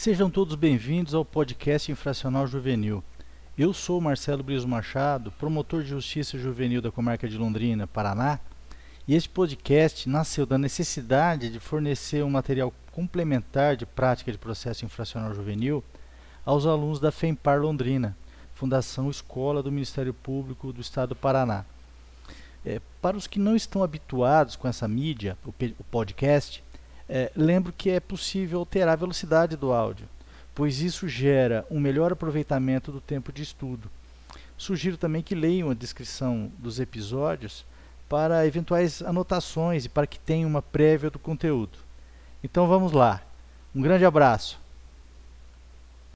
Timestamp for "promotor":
5.32-5.82